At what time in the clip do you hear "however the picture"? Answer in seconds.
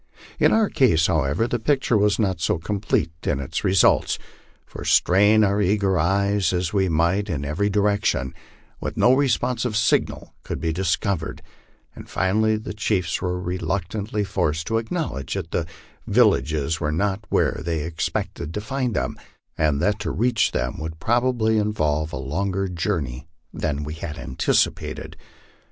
1.05-1.95